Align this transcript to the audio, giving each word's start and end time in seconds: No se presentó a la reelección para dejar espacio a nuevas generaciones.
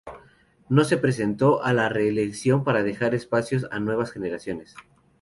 No 0.67 0.83
se 0.83 0.97
presentó 0.97 1.61
a 1.63 1.73
la 1.73 1.87
reelección 1.87 2.63
para 2.63 2.81
dejar 2.81 3.13
espacio 3.13 3.59
a 3.69 3.79
nuevas 3.79 4.11
generaciones. 4.11 4.73